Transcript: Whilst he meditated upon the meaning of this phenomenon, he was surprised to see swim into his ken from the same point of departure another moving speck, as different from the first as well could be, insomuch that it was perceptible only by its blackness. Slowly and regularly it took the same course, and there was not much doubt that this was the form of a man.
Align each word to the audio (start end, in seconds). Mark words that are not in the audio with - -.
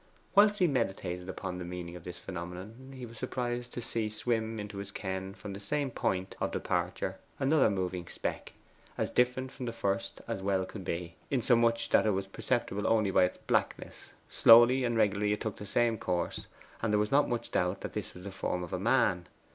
Whilst 0.33 0.57
he 0.57 0.65
meditated 0.65 1.29
upon 1.29 1.59
the 1.59 1.63
meaning 1.63 1.95
of 1.95 2.05
this 2.05 2.17
phenomenon, 2.17 2.93
he 2.95 3.05
was 3.05 3.19
surprised 3.19 3.71
to 3.73 3.83
see 3.83 4.09
swim 4.09 4.59
into 4.59 4.79
his 4.79 4.89
ken 4.89 5.35
from 5.35 5.53
the 5.53 5.59
same 5.59 5.91
point 5.91 6.35
of 6.41 6.49
departure 6.51 7.19
another 7.39 7.69
moving 7.69 8.07
speck, 8.07 8.53
as 8.97 9.11
different 9.11 9.51
from 9.51 9.67
the 9.67 9.71
first 9.71 10.19
as 10.27 10.41
well 10.41 10.65
could 10.65 10.83
be, 10.83 11.17
insomuch 11.29 11.87
that 11.89 12.07
it 12.07 12.17
was 12.17 12.25
perceptible 12.25 12.87
only 12.87 13.11
by 13.11 13.25
its 13.25 13.37
blackness. 13.37 14.09
Slowly 14.27 14.83
and 14.83 14.97
regularly 14.97 15.33
it 15.33 15.41
took 15.41 15.57
the 15.57 15.67
same 15.67 15.99
course, 15.99 16.47
and 16.81 16.91
there 16.91 16.99
was 16.99 17.11
not 17.11 17.29
much 17.29 17.51
doubt 17.51 17.81
that 17.81 17.93
this 17.93 18.15
was 18.15 18.23
the 18.23 18.31
form 18.31 18.63
of 18.63 18.73
a 18.73 18.79
man. 18.79 19.27